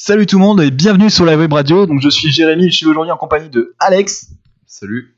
Salut 0.00 0.26
tout 0.26 0.38
le 0.38 0.44
monde 0.44 0.60
et 0.60 0.70
bienvenue 0.70 1.10
sur 1.10 1.24
la 1.24 1.36
web 1.36 1.52
radio. 1.52 1.84
Donc 1.84 2.00
je 2.00 2.08
suis 2.08 2.30
Jérémy, 2.30 2.70
je 2.70 2.76
suis 2.76 2.86
aujourd'hui 2.86 3.10
en 3.10 3.16
compagnie 3.16 3.48
de 3.50 3.74
Alex, 3.80 4.30
Salut. 4.64 5.16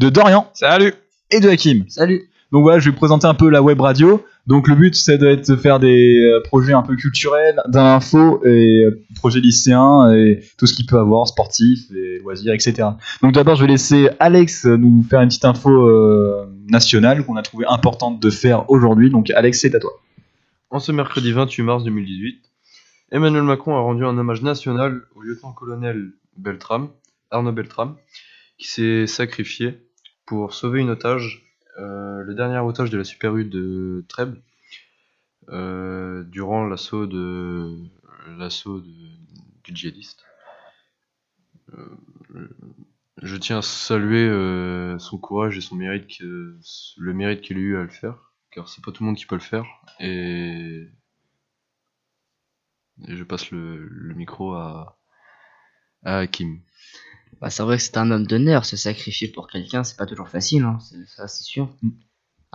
de 0.00 0.08
Dorian 0.08 0.50
Salut. 0.52 0.94
et 1.30 1.38
de 1.38 1.48
Hakim. 1.48 1.84
Salut. 1.88 2.28
Donc 2.50 2.62
voilà, 2.62 2.80
je 2.80 2.86
vais 2.86 2.90
vous 2.90 2.96
présenter 2.96 3.28
un 3.28 3.34
peu 3.34 3.48
la 3.48 3.62
web 3.62 3.80
radio. 3.80 4.24
Donc 4.48 4.66
le 4.66 4.74
but 4.74 4.96
c'est 4.96 5.16
de 5.18 5.54
faire 5.54 5.78
des 5.78 6.18
euh, 6.18 6.42
projets 6.42 6.72
un 6.72 6.82
peu 6.82 6.96
culturels, 6.96 7.62
d'info 7.68 8.44
et 8.44 8.82
euh, 8.82 9.00
projets 9.14 9.38
lycéens 9.38 10.12
et 10.12 10.40
tout 10.58 10.66
ce 10.66 10.74
qu'il 10.74 10.86
peut 10.86 10.98
avoir, 10.98 11.28
sportif 11.28 11.88
et 11.94 12.18
loisirs, 12.18 12.52
etc. 12.52 12.88
Donc 13.22 13.32
d'abord 13.32 13.54
je 13.54 13.60
vais 13.60 13.70
laisser 13.70 14.08
Alex 14.18 14.64
nous 14.64 15.04
faire 15.04 15.20
une 15.20 15.28
petite 15.28 15.44
info 15.44 15.70
euh, 15.70 16.52
nationale 16.68 17.24
qu'on 17.24 17.36
a 17.36 17.42
trouvé 17.42 17.64
importante 17.68 18.20
de 18.20 18.30
faire 18.30 18.68
aujourd'hui. 18.70 19.08
Donc 19.08 19.30
Alex 19.30 19.60
c'est 19.60 19.76
à 19.76 19.78
toi. 19.78 19.92
En 20.70 20.80
ce 20.80 20.90
mercredi 20.90 21.30
28 21.30 21.62
mars 21.62 21.84
2018, 21.84 22.40
Emmanuel 23.12 23.44
Macron 23.44 23.76
a 23.76 23.80
rendu 23.80 24.04
un 24.04 24.18
hommage 24.18 24.42
national 24.42 25.06
au 25.14 25.22
lieutenant-colonel 25.22 26.12
Beltram, 26.36 26.90
Arnaud 27.30 27.52
Beltram, 27.52 27.96
qui 28.58 28.66
s'est 28.66 29.06
sacrifié 29.06 29.78
pour 30.26 30.52
sauver 30.52 30.80
une 30.80 30.90
otage, 30.90 31.46
euh, 31.78 32.22
le 32.22 32.34
dernier 32.34 32.58
otage 32.58 32.90
de 32.90 32.98
la 32.98 33.04
Super 33.04 33.36
U 33.36 33.44
de 33.44 34.04
Trèbes, 34.08 34.36
euh, 35.50 36.24
durant 36.24 36.66
l'assaut 36.66 37.06
de 37.06 37.76
l'assaut 38.38 38.80
du 38.80 39.72
djihadiste. 39.72 40.24
Euh, 41.74 42.48
je 43.22 43.36
tiens 43.36 43.58
à 43.58 43.62
saluer 43.62 44.28
son 44.98 45.16
courage 45.18 45.56
et 45.56 45.60
son 45.60 45.76
mérite, 45.76 46.18
le 46.20 47.12
mérite 47.12 47.40
qu'il 47.40 47.56
a 47.56 47.60
eu 47.60 47.76
à 47.76 47.82
le 47.82 47.88
faire, 47.88 48.32
car 48.50 48.68
c'est 48.68 48.84
pas 48.84 48.90
tout 48.90 49.04
le 49.04 49.06
monde 49.06 49.16
qui 49.16 49.26
peut 49.26 49.36
le 49.36 49.40
faire. 49.40 49.64
Et 53.08 53.16
je 53.16 53.24
passe 53.24 53.50
le, 53.50 53.86
le 53.88 54.14
micro 54.14 54.54
à, 54.54 54.98
à 56.04 56.18
Hakim. 56.18 56.60
Bah, 57.40 57.50
c'est 57.50 57.62
vrai 57.62 57.76
que 57.76 57.82
c'est 57.82 57.96
un 57.98 58.10
homme 58.10 58.26
d'honneur, 58.26 58.64
se 58.64 58.76
sacrifier 58.76 59.28
pour 59.28 59.48
quelqu'un, 59.48 59.84
c'est 59.84 59.96
pas 59.96 60.06
toujours 60.06 60.28
facile, 60.28 60.62
hein, 60.64 60.78
c'est- 60.80 61.06
ça 61.06 61.28
c'est 61.28 61.42
sûr. 61.44 61.68
Mm. 61.82 61.88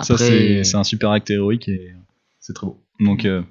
Ça, 0.01 0.13
Après, 0.15 0.25
c'est 0.27 0.63
c'est 0.63 0.77
un 0.77 0.83
super 0.83 1.11
acte 1.11 1.29
héroïque 1.29 1.67
et 1.69 1.93
c'est 2.39 2.53
très 2.53 2.65
beau. 2.65 2.81
Donc, 2.99 3.25
euh, 3.25 3.43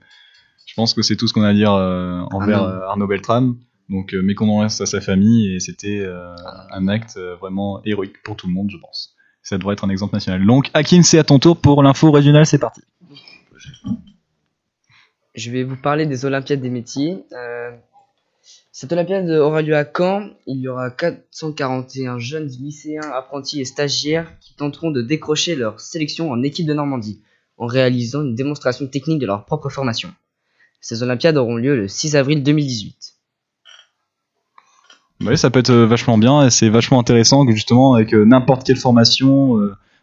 je 0.66 0.74
pense 0.74 0.94
que 0.94 1.02
c'est 1.02 1.14
tout 1.16 1.28
ce 1.28 1.32
qu'on 1.34 1.42
a 1.42 1.48
à 1.50 1.55
dire 1.55 1.72
euh, 1.72 2.20
envers 2.32 2.62
Arnaud. 2.62 2.74
euh, 2.82 2.86
Arnaud 2.88 3.06
Beltrame. 3.06 3.56
Donc, 3.88 4.14
euh, 4.14 4.22
mes 4.22 4.34
condoléances 4.34 4.80
à 4.80 4.86
sa 4.86 5.00
famille 5.00 5.54
et 5.54 5.60
c'était 5.60 6.00
euh, 6.00 6.34
un 6.72 6.88
acte 6.88 7.16
euh, 7.19 7.36
vraiment 7.36 7.82
héroïque 7.84 8.20
pour 8.25 8.36
tout 8.36 8.47
le 8.48 8.52
monde, 8.52 8.70
je 8.70 8.78
pense. 8.78 9.14
Ça 9.42 9.58
devrait 9.58 9.75
être 9.75 9.84
un 9.84 9.91
exemple 9.91 10.14
national. 10.14 10.44
Donc, 10.47 10.70
Hakim, 10.75 11.02
c'est 11.02 11.19
à 11.19 11.25
ton 11.25 11.38
tour 11.38 11.60
pour 11.60 11.82
l'info 11.82 12.10
régionale, 12.10 12.47
c'est 12.47 12.58
parti. 12.58 12.80
Je 15.34 15.50
vais 15.50 15.62
vous 15.62 15.77
parler 15.77 16.06
des 16.06 16.25
Olympiades 16.25 16.61
des 16.61 16.70
métiers. 16.70 17.25
Euh, 17.33 17.70
cette 18.73 18.92
Olympiade 18.92 19.28
aura 19.31 19.62
lieu 19.62 19.77
à 19.77 19.84
Caen. 19.84 20.31
Il 20.47 20.59
y 20.59 20.69
aura 20.69 20.91
441 20.91 22.19
jeunes 22.19 22.48
lycéens, 22.48 23.09
apprentis 23.14 23.61
et 23.61 23.64
stagiaires 23.64 24.39
qui 24.41 24.55
tenteront 24.55 24.91
de 24.91 25.03
décrocher 25.03 25.55
leur 25.55 25.78
sélection 25.78 26.31
en 26.31 26.42
équipe 26.42 26.67
de 26.67 26.75
Normandie 26.75 27.20
en 27.59 27.67
réalisant 27.67 28.22
une 28.22 28.34
démonstration 28.34 28.87
technique 28.87 29.20
de 29.20 29.27
leur 29.27 29.45
propre 29.45 29.69
formation. 29.69 30.12
Ces 30.81 31.03
Olympiades 31.03 31.37
auront 31.37 31.56
lieu 31.56 31.77
le 31.77 31.87
6 31.87 32.17
avril 32.17 32.42
2018. 32.42 33.15
Oui, 35.20 35.37
ça 35.37 35.50
peut 35.50 35.59
être 35.59 35.70
euh, 35.70 35.87
vachement 35.87 36.17
bien 36.17 36.47
et 36.47 36.50
c'est 36.50 36.70
vachement 36.70 36.98
intéressant 36.98 37.44
que 37.44 37.53
justement, 37.53 37.94
avec 37.94 38.15
euh, 38.15 38.25
n'importe 38.25 38.67
quelle 38.67 38.78
formation, 38.78 39.59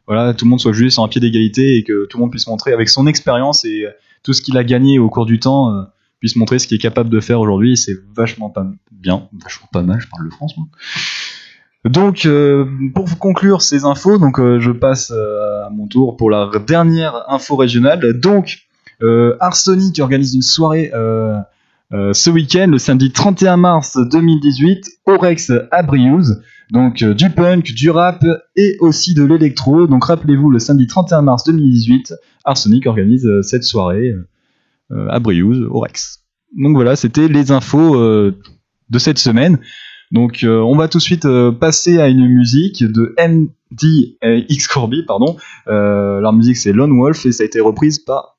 voilà, 0.05 0.33
tout 0.33 0.45
le 0.45 0.49
monde 0.49 0.61
soit 0.61 0.71
jugé 0.71 0.91
sur 0.91 1.03
un 1.03 1.07
pied 1.07 1.19
d'égalité 1.19 1.77
et 1.77 1.83
que 1.83 2.05
tout 2.05 2.17
le 2.17 2.21
monde 2.21 2.31
puisse 2.31 2.47
montrer 2.47 2.71
avec 2.71 2.87
son 2.87 3.07
expérience 3.07 3.65
et 3.65 3.87
tout 4.23 4.33
ce 4.33 4.41
qu'il 4.41 4.57
a 4.57 4.63
gagné 4.63 4.99
au 4.99 5.09
cours 5.09 5.25
du 5.25 5.39
temps, 5.39 5.73
euh, 5.73 5.83
puisse 6.19 6.35
montrer 6.35 6.59
ce 6.59 6.67
qu'il 6.67 6.75
est 6.75 6.81
capable 6.81 7.09
de 7.09 7.19
faire 7.19 7.39
aujourd'hui. 7.39 7.77
C'est 7.77 7.95
vachement 8.15 8.49
pas 8.49 8.65
bien, 8.91 9.27
vachement 9.41 9.67
pas 9.71 9.83
mal, 9.83 9.99
je 9.99 10.07
parle 10.07 10.23
le 10.23 10.31
France 10.31 10.57
moi. 10.57 10.67
Donc, 11.85 12.25
euh, 12.25 12.65
pour 12.93 13.05
conclure 13.17 13.61
ces 13.61 13.85
infos, 13.85 14.17
donc 14.17 14.39
euh, 14.39 14.59
je 14.59 14.71
passe 14.71 15.11
euh, 15.15 15.65
à 15.65 15.69
mon 15.69 15.87
tour 15.87 16.17
pour 16.17 16.29
la 16.29 16.49
dernière 16.65 17.23
info 17.29 17.55
régionale. 17.55 18.19
Donc, 18.19 18.67
Arsonic 19.39 19.99
organise 19.99 20.33
une 20.33 20.41
soirée 20.41 20.91
ce 20.91 22.29
week-end, 22.31 22.67
le 22.67 22.79
samedi 22.79 23.11
31 23.11 23.57
mars 23.57 23.95
2018, 23.95 24.89
au 25.05 25.17
Rex 25.17 25.51
à 25.71 25.83
Briouze. 25.83 26.41
Donc 26.71 27.03
du 27.03 27.29
punk, 27.29 27.73
du 27.73 27.91
rap 27.91 28.25
et 28.55 28.75
aussi 28.79 29.13
de 29.13 29.23
l'électro. 29.23 29.85
Donc 29.85 30.05
rappelez-vous, 30.05 30.49
le 30.49 30.57
samedi 30.57 30.87
31 30.87 31.21
mars 31.21 31.43
2018, 31.43 32.15
Arsenic 32.47 32.87
organise 32.87 33.25
euh, 33.25 33.41
cette 33.43 33.63
soirée 33.63 34.13
euh, 34.91 35.07
à 35.09 35.19
Briouze, 35.19 35.67
au 35.69 35.79
Rex. 35.79 36.23
Donc 36.57 36.75
voilà, 36.75 36.95
c'était 36.95 37.27
les 37.27 37.51
infos 37.51 37.95
euh, 37.95 38.35
de 38.89 38.99
cette 38.99 39.19
semaine. 39.19 39.59
Donc 40.11 40.45
on 40.47 40.77
va 40.77 40.87
tout 40.87 40.99
de 40.99 41.03
suite 41.03 41.27
passer 41.59 41.99
à 41.99 42.07
une 42.07 42.29
musique 42.29 42.81
de 42.81 43.13
MDX 43.19 44.67
Corby, 44.69 45.03
pardon. 45.05 45.35
Leur 45.65 46.31
musique 46.31 46.55
c'est 46.55 46.71
Lone 46.71 46.97
Wolf 46.97 47.25
et 47.25 47.33
ça 47.33 47.43
a 47.43 47.45
été 47.45 47.59
reprise 47.59 47.99
par 47.99 48.37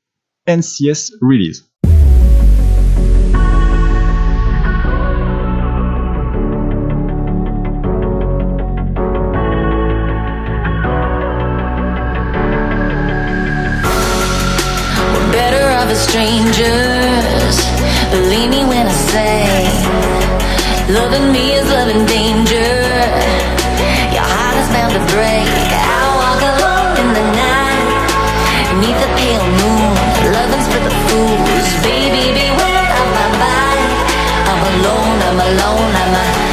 NCS 0.49 1.13
Release. 1.21 1.68
We're 15.79 15.85
better 15.85 15.95
strangers. 16.11 17.57
Believe 18.11 18.51
me 18.51 18.65
when 18.67 18.89
I 18.89 18.97
say, 19.15 19.47
loving 20.91 21.31
me 21.31 21.55
is 21.55 21.71
loving 21.71 22.05
danger. 22.05 22.75
Your 24.11 24.27
heart 24.27 24.57
is 24.59 24.69
bound 24.75 24.93
to 24.99 25.03
break. 25.15 25.47
I 25.47 26.03
walk 26.19 26.41
alone 26.51 26.95
in 26.99 27.09
the 27.15 27.27
night, 27.31 28.11
beneath 28.75 28.99
the 28.99 29.11
pale 29.23 29.47
moon. 29.63 29.95
Loving's 30.35 30.67
for 30.67 30.83
the 30.83 30.95
fools. 31.07 31.67
Baby, 31.87 32.27
beware 32.35 32.91
of 32.99 33.09
my 33.15 33.29
mind. 33.39 33.91
I'm 34.51 34.61
alone, 34.75 35.19
I'm 35.31 35.39
alone, 35.47 35.93
a, 35.95 36.03
I'm 36.03 36.43
a 36.43 36.48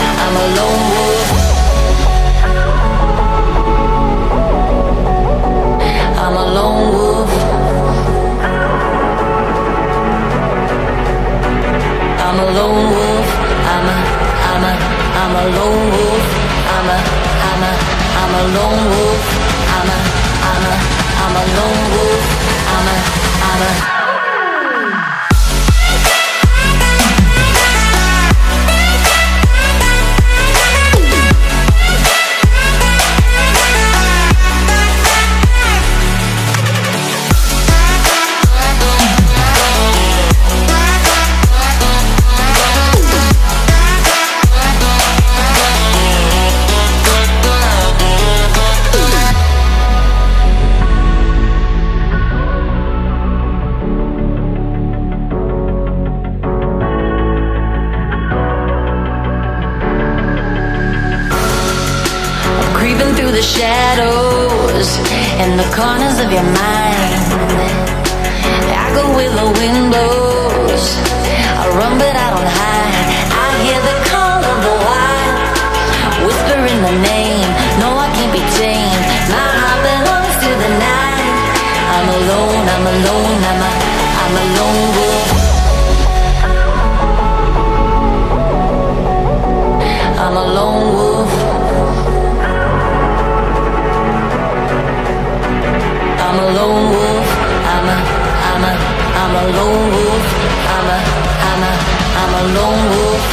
a 102.35 102.43
lone 102.43 102.83
wolf. 102.89 103.23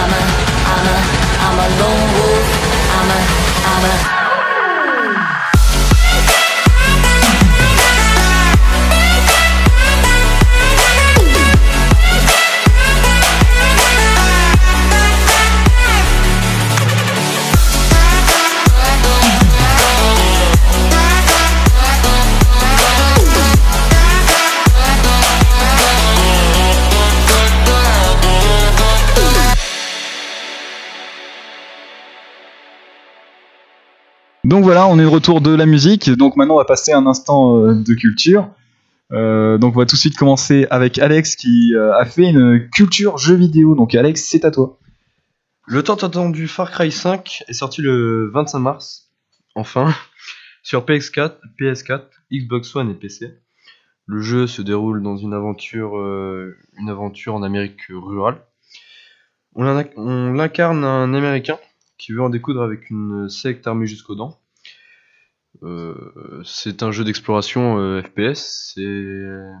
I'm 0.00 0.12
a, 0.18 0.22
I'm 0.72 0.86
a, 0.92 0.96
I'm 1.46 1.58
a 1.64 1.68
lone 1.80 2.06
wolf. 2.14 2.48
I'm 2.98 3.10
a, 3.10 3.20
I'm 3.72 4.14
a. 4.14 4.17
Donc 34.58 34.64
voilà, 34.64 34.88
on 34.88 34.98
est 34.98 35.02
de 35.02 35.06
retour 35.06 35.40
de 35.40 35.54
la 35.54 35.66
musique. 35.66 36.10
Donc 36.10 36.34
maintenant, 36.34 36.54
on 36.54 36.58
va 36.58 36.64
passer 36.64 36.90
un 36.90 37.06
instant 37.06 37.58
euh, 37.58 37.74
de 37.74 37.94
culture. 37.94 38.50
Euh, 39.12 39.56
donc 39.56 39.76
on 39.76 39.78
va 39.78 39.86
tout 39.86 39.94
de 39.94 40.00
suite 40.00 40.16
commencer 40.16 40.66
avec 40.68 40.98
Alex 40.98 41.36
qui 41.36 41.76
euh, 41.76 41.96
a 41.96 42.04
fait 42.04 42.28
une 42.28 42.68
culture 42.68 43.18
jeu 43.18 43.36
vidéo. 43.36 43.76
Donc 43.76 43.94
Alex, 43.94 44.26
c'est 44.28 44.44
à 44.44 44.50
toi. 44.50 44.80
Le 45.68 45.84
tant 45.84 45.94
attendu 45.94 46.48
Far 46.48 46.72
Cry 46.72 46.90
5 46.90 47.44
est 47.46 47.52
sorti 47.52 47.82
le 47.82 48.32
25 48.34 48.58
mars, 48.58 49.12
enfin, 49.54 49.94
sur 50.64 50.84
PS4, 50.84 51.34
PS4, 51.60 52.02
Xbox 52.32 52.74
One 52.74 52.90
et 52.90 52.94
PC. 52.94 53.38
Le 54.06 54.20
jeu 54.22 54.48
se 54.48 54.60
déroule 54.60 55.04
dans 55.04 55.18
une 55.18 55.34
aventure, 55.34 55.92
une 55.94 56.90
en 56.90 57.42
Amérique 57.44 57.82
rurale. 57.90 58.42
On, 59.54 60.32
l'incarne 60.32 60.82
un 60.82 61.14
Américain 61.14 61.58
qui 61.96 62.10
veut 62.10 62.22
en 62.22 62.28
découdre 62.28 62.62
avec 62.62 62.90
une 62.90 63.28
secte 63.28 63.68
armée 63.68 63.86
jusqu'aux 63.86 64.16
dents. 64.16 64.40
Euh, 65.62 66.42
c'est 66.44 66.82
un 66.82 66.90
jeu 66.92 67.04
d'exploration 67.04 67.78
euh, 67.78 68.02
FPS. 68.02 68.72
C'est 68.74 68.80
euh, 68.84 69.52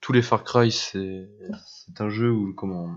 tous 0.00 0.12
les 0.12 0.22
Far 0.22 0.44
Cry, 0.44 0.70
c'est 0.70 1.28
un 1.98 2.10
jeu 2.10 2.30
où 2.30 2.52
comment 2.54 2.94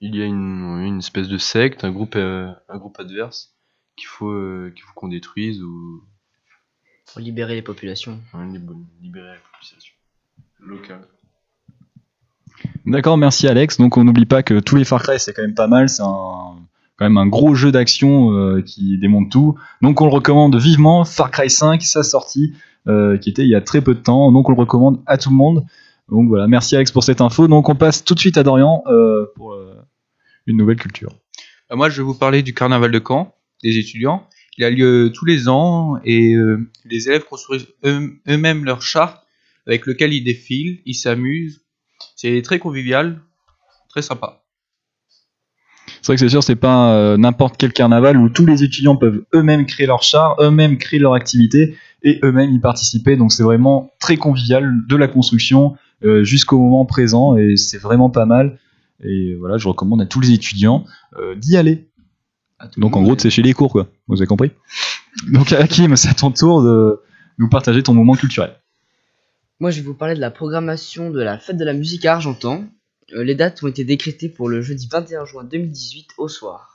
il 0.00 0.16
y 0.16 0.22
a 0.22 0.24
une, 0.24 0.80
une 0.84 0.98
espèce 0.98 1.28
de 1.28 1.38
secte, 1.38 1.84
un 1.84 1.92
groupe, 1.92 2.16
euh, 2.16 2.50
un 2.68 2.78
groupe 2.78 2.98
adverse 2.98 3.54
qu'il 3.96 4.06
faut 4.08 4.30
euh, 4.30 4.72
qu'il 4.74 4.82
faut 4.84 4.94
qu'on 4.94 5.08
détruise 5.08 5.62
ou 5.62 6.02
Pour 7.12 7.20
libérer 7.20 7.54
les 7.56 7.62
populations. 7.62 8.20
lib- 8.34 8.70
libérer 9.00 9.34
la 9.34 9.38
population 9.52 9.92
locale. 10.60 11.06
D'accord, 12.86 13.16
merci 13.18 13.46
Alex. 13.48 13.76
Donc 13.78 13.96
on 13.96 14.04
n'oublie 14.04 14.26
pas 14.26 14.42
que 14.42 14.58
tous 14.60 14.76
les 14.76 14.84
Far 14.84 15.02
Cry, 15.02 15.20
c'est 15.20 15.32
quand 15.32 15.42
même 15.42 15.54
pas 15.54 15.68
mal. 15.68 15.88
C'est 15.88 16.02
un, 16.02 16.56
quand 16.96 17.04
même 17.06 17.18
un 17.18 17.26
gros 17.26 17.54
jeu 17.54 17.72
d'action 17.72 18.32
euh, 18.32 18.62
qui 18.62 18.98
démonte 18.98 19.30
tout. 19.30 19.56
Donc 19.80 20.00
on 20.00 20.06
le 20.06 20.12
recommande 20.12 20.56
vivement. 20.56 21.04
Far 21.04 21.30
Cry 21.30 21.50
5, 21.50 21.82
sa 21.82 22.02
sortie, 22.02 22.52
euh, 22.88 23.16
qui 23.18 23.30
était 23.30 23.42
il 23.42 23.48
y 23.48 23.54
a 23.54 23.60
très 23.60 23.80
peu 23.80 23.94
de 23.94 24.00
temps. 24.00 24.30
Donc 24.32 24.48
on 24.48 24.52
le 24.52 24.58
recommande 24.58 25.00
à 25.06 25.16
tout 25.18 25.30
le 25.30 25.36
monde. 25.36 25.64
Donc 26.10 26.28
voilà, 26.28 26.46
merci 26.46 26.76
Alex 26.76 26.90
pour 26.92 27.02
cette 27.04 27.20
info. 27.20 27.48
Donc 27.48 27.68
on 27.68 27.74
passe 27.74 28.04
tout 28.04 28.14
de 28.14 28.20
suite 28.20 28.36
à 28.36 28.42
Dorian 28.42 28.82
euh, 28.86 29.26
pour 29.36 29.52
euh, 29.54 29.74
une 30.46 30.56
nouvelle 30.56 30.76
culture. 30.76 31.10
Euh, 31.70 31.76
Moi, 31.76 31.88
je 31.88 31.96
vais 31.98 32.02
vous 32.04 32.14
parler 32.14 32.42
du 32.42 32.52
carnaval 32.54 32.90
de 32.90 33.00
Caen, 33.06 33.34
des 33.62 33.78
étudiants. 33.78 34.26
Il 34.58 34.64
a 34.64 34.70
lieu 34.70 35.10
tous 35.14 35.24
les 35.24 35.48
ans 35.48 35.96
et 36.04 36.34
euh, 36.34 36.68
les 36.84 37.08
élèves 37.08 37.24
construisent 37.24 37.68
eux- 37.86 38.12
eux-mêmes 38.28 38.64
leur 38.66 38.82
char 38.82 39.22
avec 39.66 39.86
lequel 39.86 40.12
ils 40.12 40.22
défilent, 40.24 40.80
ils 40.84 40.94
s'amusent. 40.94 41.62
C'est 42.16 42.42
très 42.42 42.58
convivial, 42.58 43.20
très 43.88 44.02
sympa. 44.02 44.41
C'est 46.02 46.08
vrai 46.08 46.16
que 46.16 46.20
c'est 46.20 46.28
sûr, 46.28 46.42
c'est 46.42 46.56
pas 46.56 46.94
euh, 46.94 47.16
n'importe 47.16 47.54
quel 47.56 47.72
carnaval 47.72 48.16
où 48.16 48.28
tous 48.28 48.44
les 48.44 48.64
étudiants 48.64 48.96
peuvent 48.96 49.24
eux-mêmes 49.34 49.66
créer 49.66 49.86
leur 49.86 50.02
char, 50.02 50.34
eux-mêmes 50.40 50.76
créer 50.76 50.98
leur 50.98 51.14
activité 51.14 51.76
et 52.02 52.18
eux-mêmes 52.24 52.50
y 52.50 52.58
participer. 52.58 53.16
Donc 53.16 53.32
c'est 53.32 53.44
vraiment 53.44 53.92
très 54.00 54.16
convivial 54.16 54.74
de 54.88 54.96
la 54.96 55.06
construction 55.06 55.76
euh, 56.04 56.24
jusqu'au 56.24 56.58
moment 56.58 56.84
présent 56.86 57.36
et 57.36 57.56
c'est 57.56 57.78
vraiment 57.78 58.10
pas 58.10 58.26
mal. 58.26 58.58
Et 59.04 59.36
voilà, 59.36 59.58
je 59.58 59.68
recommande 59.68 60.02
à 60.02 60.06
tous 60.06 60.18
les 60.18 60.32
étudiants 60.32 60.84
euh, 61.18 61.36
d'y 61.36 61.56
aller. 61.56 61.88
Donc 62.76 62.96
en 62.96 63.02
gros, 63.02 63.16
c'est 63.16 63.30
chez 63.30 63.42
les 63.42 63.52
cours, 63.52 63.70
quoi. 63.70 63.86
Vous 64.08 64.16
avez 64.16 64.26
compris? 64.26 64.50
Donc 65.32 65.52
Hakim, 65.52 65.94
c'est 65.96 66.08
à 66.08 66.14
ton 66.14 66.32
tour 66.32 66.64
de 66.64 67.00
nous 67.38 67.48
partager 67.48 67.82
ton 67.82 67.94
moment 67.94 68.14
culturel. 68.14 68.54
Moi, 69.60 69.70
je 69.70 69.80
vais 69.80 69.86
vous 69.86 69.94
parler 69.94 70.16
de 70.16 70.20
la 70.20 70.32
programmation 70.32 71.10
de 71.10 71.20
la 71.20 71.38
fête 71.38 71.56
de 71.56 71.64
la 71.64 71.74
musique 71.74 72.04
à 72.04 72.14
Argentan. 72.14 72.64
Euh, 73.14 73.24
les 73.24 73.34
dates 73.34 73.62
ont 73.62 73.68
été 73.68 73.84
décrétées 73.84 74.28
pour 74.28 74.48
le 74.48 74.60
jeudi 74.60 74.88
21 74.90 75.24
juin 75.24 75.44
2018 75.44 76.10
au 76.18 76.28
soir. 76.28 76.68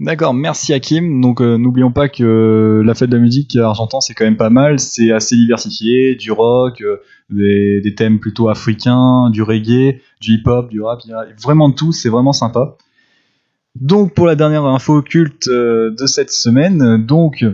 D'accord, 0.00 0.34
merci 0.34 0.72
Hakim. 0.72 1.20
Donc 1.20 1.40
euh, 1.40 1.58
n'oublions 1.58 1.92
pas 1.92 2.08
que 2.08 2.82
la 2.84 2.94
fête 2.94 3.10
de 3.10 3.16
la 3.16 3.22
musique 3.22 3.54
à 3.56 3.66
Argentan 3.66 4.00
c'est 4.00 4.14
quand 4.14 4.24
même 4.24 4.36
pas 4.36 4.50
mal, 4.50 4.80
c'est 4.80 5.12
assez 5.12 5.36
diversifié, 5.36 6.16
du 6.16 6.32
rock, 6.32 6.82
euh, 6.82 6.96
des, 7.30 7.94
thèmes 7.96 8.18
plutôt 8.18 8.48
africains, 8.48 9.30
du 9.30 9.42
reggae, 9.42 10.00
du 10.20 10.32
hip-hop, 10.32 10.70
du 10.70 10.80
rap, 10.80 11.00
y 11.04 11.12
a 11.12 11.26
vraiment 11.40 11.68
de 11.68 11.74
tout, 11.74 11.92
c'est 11.92 12.08
vraiment 12.08 12.32
sympa. 12.32 12.76
Donc 13.74 14.14
pour 14.14 14.26
la 14.26 14.34
dernière 14.34 14.64
info 14.64 15.00
culte 15.02 15.48
euh, 15.48 15.90
de 15.90 16.06
cette 16.06 16.30
semaine, 16.30 16.82
euh, 16.82 16.98
donc 16.98 17.44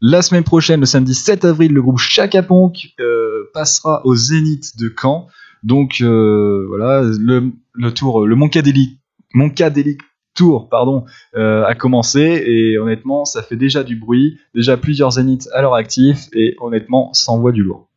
la 0.00 0.20
semaine 0.20 0.44
prochaine, 0.44 0.80
le 0.80 0.86
samedi 0.86 1.14
7 1.14 1.44
avril, 1.44 1.72
le 1.72 1.80
groupe 1.80 1.98
Chaka 1.98 2.42
Ponk 2.42 2.92
euh, 3.00 3.50
passera 3.54 4.04
au 4.04 4.14
Zénith 4.14 4.76
de 4.76 4.92
Caen. 5.00 5.28
Donc 5.62 6.00
euh, 6.00 6.64
voilà, 6.68 7.02
le, 7.02 7.52
le 7.74 7.94
tour, 7.94 8.26
le 8.26 8.34
Moncadélic, 8.36 8.98
Moncadélic 9.34 10.00
Tour, 10.34 10.68
pardon, 10.70 11.04
euh, 11.36 11.62
a 11.64 11.74
commencé 11.74 12.20
et 12.46 12.78
honnêtement 12.78 13.26
ça 13.26 13.42
fait 13.42 13.56
déjà 13.56 13.84
du 13.84 13.96
bruit, 13.96 14.38
déjà 14.54 14.76
plusieurs 14.78 15.12
zéniths 15.12 15.48
à 15.52 15.60
leur 15.60 15.74
actif 15.74 16.28
et 16.32 16.56
honnêtement 16.60 17.12
ça 17.12 17.32
envoie 17.32 17.52
du 17.52 17.62
lourd. 17.62 17.88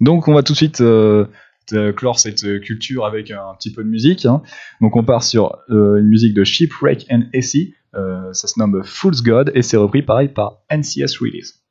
Donc 0.00 0.26
on 0.28 0.34
va 0.34 0.42
tout 0.42 0.52
de 0.52 0.56
suite 0.56 0.80
euh, 0.80 1.26
te- 1.66 1.92
clore 1.92 2.18
cette 2.18 2.44
euh, 2.44 2.58
culture 2.58 3.06
avec 3.06 3.30
un, 3.30 3.54
petit 3.58 3.72
peu 3.72 3.84
de 3.84 3.88
musique. 3.88 4.26
hein. 4.26 4.42
Donc 4.80 4.96
on 4.96 5.04
part 5.04 5.22
sur 5.22 5.56
euh, 5.70 5.98
une 5.98 6.08
musique 6.08 6.34
de 6.34 6.42
Shipwreck 6.44 7.06
and 7.10 7.22
Essie, 7.32 7.74
euh, 7.94 8.32
ça 8.32 8.48
se 8.48 8.58
nomme 8.58 8.82
Fool's 8.84 9.22
God 9.22 9.52
et 9.54 9.62
c'est 9.62 9.76
repris 9.76 10.02
pareil 10.02 10.28
par 10.28 10.58
NCS 10.70 11.18
Release. 11.20 11.62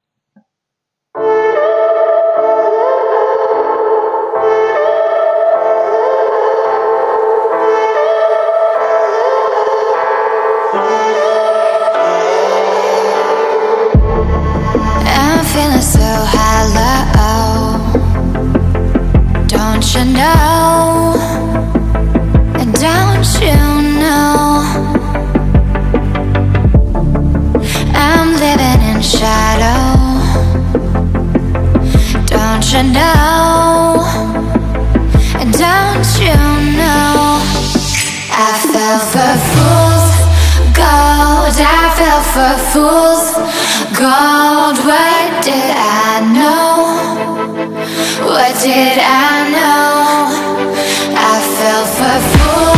I 41.58 41.90
fell 41.96 42.22
for 42.34 42.56
fools 42.72 43.26
gold. 43.98 44.78
What 44.86 45.44
did 45.44 45.72
I 45.78 46.20
know? 46.36 47.16
What 48.26 48.54
did 48.62 48.98
I 49.00 49.50
know? 49.56 50.28
I 51.16 51.36
fell 51.56 51.86
for 51.98 52.18
fools 52.38 52.75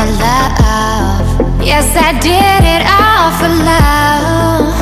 for 0.00 0.12
love. 0.12 1.26
Yes, 1.62 1.88
I 1.94 2.12
did 2.28 2.62
it 2.74 2.82
all 2.98 3.26
for 3.38 3.52
love. 3.68 4.74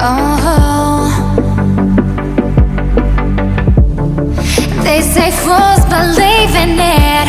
Oh, 0.00 1.06
they 4.84 5.00
say 5.02 5.30
fools 5.44 5.82
believe 5.96 6.54
in 6.64 6.78
it, 6.78 7.28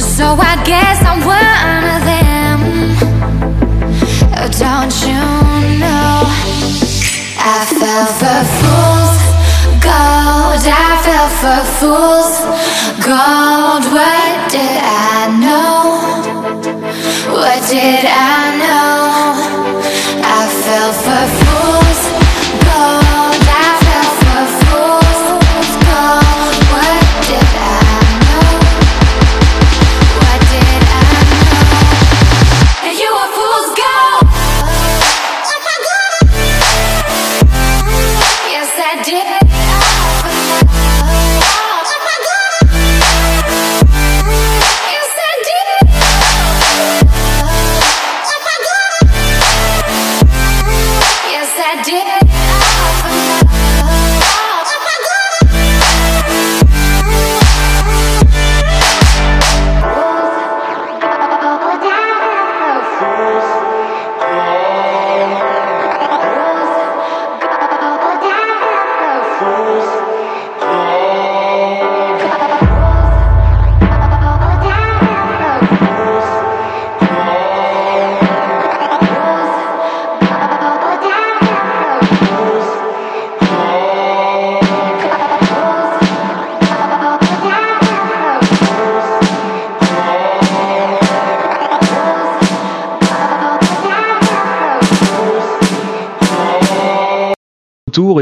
so 0.00 0.26
I 0.50 0.54
guess 0.64 0.98
I'm 1.10 1.20
one 1.38 1.84
of 1.94 2.02
them. 2.10 2.60
Oh, 4.40 4.48
don't 4.64 4.94
you 5.06 5.24
know? 5.82 6.14
I 7.38 7.58
fell 7.78 8.08
for 8.20 8.40
fools 8.58 9.20
gold. 9.86 10.62
I 10.66 10.90
fell 11.06 11.28
for 11.40 11.60
fools 11.78 12.34
gold. 13.06 13.84
What 13.94 14.50
did 14.50 14.82
I? 14.82 15.01
Did 17.72 18.04
I 18.04 18.58
know? 18.58 18.91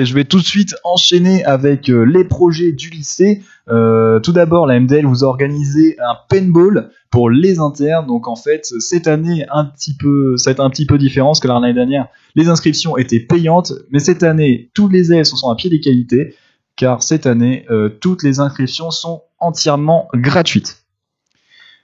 Je 0.04 0.14
vais 0.14 0.24
tout 0.24 0.38
de 0.38 0.44
suite 0.44 0.74
enchaîner 0.84 1.44
avec 1.44 1.88
euh, 1.88 2.02
les 2.02 2.24
projets 2.24 2.72
du 2.72 2.90
lycée. 2.90 3.42
Euh, 3.68 4.20
tout 4.20 4.32
d'abord, 4.32 4.66
la 4.66 4.78
MDL 4.78 5.06
vous 5.06 5.24
a 5.24 5.26
organisé 5.26 5.96
un 6.00 6.16
paintball 6.28 6.90
pour 7.10 7.30
les 7.30 7.58
internes. 7.58 8.06
Donc 8.06 8.28
en 8.28 8.36
fait, 8.36 8.66
cette 8.78 9.06
année, 9.06 9.46
un 9.52 9.70
ça 9.76 10.50
va 10.50 10.52
être 10.52 10.60
un 10.60 10.70
petit 10.70 10.86
peu 10.86 10.98
différent 10.98 11.28
parce 11.28 11.40
que 11.40 11.48
l'année 11.48 11.74
dernière, 11.74 12.08
les 12.34 12.48
inscriptions 12.48 12.96
étaient 12.96 13.20
payantes, 13.20 13.72
mais 13.90 13.98
cette 13.98 14.22
année, 14.22 14.70
tous 14.74 14.88
les 14.88 15.12
élèves 15.12 15.24
sont 15.24 15.50
à 15.50 15.56
pied 15.56 15.70
d'égalité 15.70 16.34
car 16.80 17.02
cette 17.02 17.26
année, 17.26 17.66
euh, 17.70 17.90
toutes 17.90 18.22
les 18.22 18.40
inscriptions 18.40 18.90
sont 18.90 19.24
entièrement 19.38 20.08
gratuites. 20.14 20.84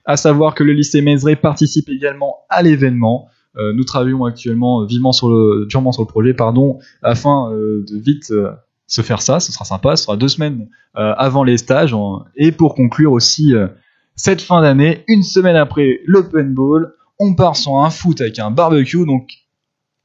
À 0.07 0.17
savoir 0.17 0.55
que 0.55 0.65
le 0.65 0.73
lycée 0.73 1.03
Mézeray 1.03 1.37
participe 1.37 1.91
également 1.91 2.39
à 2.49 2.63
l'événement. 2.63 3.29
Euh, 3.59 3.73
nous 3.73 3.85
travaillons 3.85 4.25
actuellement 4.25 4.85
vivement 4.85 5.13
sur 5.13 5.29
le, 5.29 5.67
durement 5.67 5.93
sur 5.93 6.03
le 6.03 6.07
projet, 6.07 6.35
pardon, 6.35 6.79
afin 7.03 7.51
euh, 7.53 7.85
de 7.89 7.99
vite 7.99 8.31
euh, 8.31 8.51
se 8.87 9.03
faire 9.03 9.23
ça. 9.23 9.41
Ce 9.41 9.53
sera 9.53 9.65
sympa. 9.65 9.97
Ce 9.97 10.05
sera 10.05 10.17
deux 10.17 10.29
semaines 10.29 10.69
avant 10.95 11.45
les 11.45 11.59
stages. 11.59 11.95
et 12.37 12.53
pour 12.53 12.75
conclure 12.75 13.13
aussi 13.13 13.53
cette 14.15 14.41
fin 14.41 14.63
d'année, 14.63 15.05
une 15.09 15.23
semaine 15.23 15.57
après 15.57 16.01
le 16.07 16.27
paintball, 16.27 16.95
on 17.19 17.35
part 17.35 17.55
sur 17.55 17.77
un 17.77 17.91
foot 17.91 18.19
avec 18.23 18.39
un 18.39 18.51
barbecue. 18.51 19.05
Donc 19.05 19.29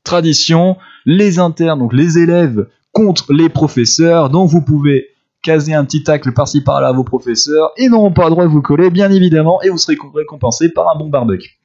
tradition, 0.04 0.76
les 1.06 1.40
internes, 1.40 1.80
donc 1.80 1.94
les 1.94 2.18
élèves 2.18 2.68
contre 2.92 3.32
les 3.32 3.48
professeurs. 3.48 4.30
Donc 4.30 4.50
vous 4.50 4.62
pouvez 4.62 5.08
caser 5.42 5.74
un 5.74 5.86
petit 5.86 6.04
tacle 6.04 6.34
par-ci 6.34 6.62
par-là 6.62 6.90
à 6.90 6.92
vos 6.92 7.06
professeurs. 7.06 7.72
Ils 7.78 7.90
n'auront 7.90 8.12
pas 8.12 8.26
le 8.26 8.32
droit 8.32 8.44
de 8.44 8.50
vous 8.50 8.62
coller, 8.62 8.90
bien 8.90 9.12
évidemment, 9.12 9.62
et 9.62 9.70
vous 9.70 9.78
serez 9.78 9.98
récompensé 10.14 10.70
par 10.70 10.94
un 10.94 11.00
bon 11.00 11.08
barbecue. 11.10 11.61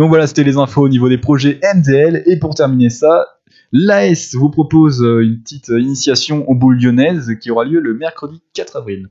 Donc 0.00 0.08
voilà, 0.08 0.26
c'était 0.26 0.44
les 0.44 0.56
infos 0.56 0.80
au 0.80 0.88
niveau 0.88 1.10
des 1.10 1.18
projets 1.18 1.60
MDL. 1.74 2.22
Et 2.24 2.38
pour 2.38 2.54
terminer 2.54 2.88
ça, 2.88 3.26
l'AS 3.70 4.34
vous 4.34 4.48
propose 4.48 5.02
euh, 5.02 5.22
une 5.22 5.42
petite 5.42 5.68
euh, 5.68 5.78
initiation 5.78 6.48
aux 6.48 6.54
boules 6.54 6.80
lyonnaises 6.80 7.36
qui 7.38 7.50
aura 7.50 7.66
lieu 7.66 7.80
le 7.80 7.92
mercredi 7.92 8.40
4 8.54 8.76
avril. 8.76 9.10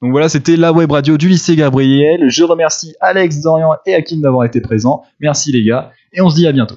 Donc 0.00 0.12
voilà, 0.12 0.28
c'était 0.28 0.56
la 0.56 0.72
web 0.72 0.92
radio 0.92 1.18
du 1.18 1.28
lycée 1.28 1.56
Gabriel. 1.56 2.30
Je 2.30 2.44
remercie 2.44 2.94
Alex, 3.00 3.40
Dorian 3.40 3.74
et 3.84 3.96
Hakim 3.96 4.20
d'avoir 4.20 4.44
été 4.44 4.60
présents. 4.60 5.02
Merci 5.18 5.50
les 5.50 5.64
gars, 5.64 5.90
et 6.12 6.20
on 6.20 6.30
se 6.30 6.36
dit 6.36 6.46
à 6.46 6.52
bientôt. 6.52 6.76